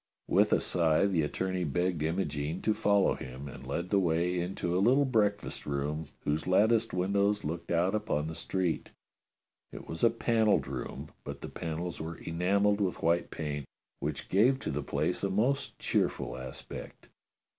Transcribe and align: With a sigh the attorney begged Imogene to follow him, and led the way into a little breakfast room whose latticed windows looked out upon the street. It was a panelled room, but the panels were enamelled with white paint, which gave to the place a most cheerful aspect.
With 0.27 0.51
a 0.51 0.59
sigh 0.59 1.05
the 1.05 1.21
attorney 1.21 1.63
begged 1.63 2.01
Imogene 2.01 2.63
to 2.63 2.73
follow 2.73 3.13
him, 3.13 3.47
and 3.47 3.67
led 3.67 3.91
the 3.91 3.99
way 3.99 4.39
into 4.39 4.75
a 4.75 4.81
little 4.81 5.05
breakfast 5.05 5.67
room 5.67 6.07
whose 6.23 6.47
latticed 6.47 6.91
windows 6.91 7.43
looked 7.43 7.69
out 7.69 7.93
upon 7.93 8.25
the 8.25 8.33
street. 8.33 8.89
It 9.71 9.87
was 9.87 10.03
a 10.03 10.09
panelled 10.09 10.65
room, 10.65 11.09
but 11.23 11.41
the 11.41 11.49
panels 11.49 12.01
were 12.01 12.17
enamelled 12.17 12.81
with 12.81 13.03
white 13.03 13.29
paint, 13.29 13.65
which 13.99 14.27
gave 14.27 14.57
to 14.61 14.71
the 14.71 14.81
place 14.81 15.23
a 15.23 15.29
most 15.29 15.77
cheerful 15.77 16.35
aspect. 16.35 17.09